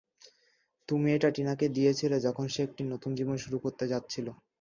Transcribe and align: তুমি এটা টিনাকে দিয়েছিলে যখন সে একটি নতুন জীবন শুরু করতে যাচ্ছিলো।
তুমি 0.89 1.07
এটা 1.13 1.29
টিনাকে 1.35 1.65
দিয়েছিলে 1.75 2.17
যখন 2.27 2.45
সে 2.47 2.59
একটি 2.67 2.81
নতুন 2.91 3.11
জীবন 3.19 3.35
শুরু 3.43 3.57
করতে 3.59 3.83
যাচ্ছিলো। 3.91 4.31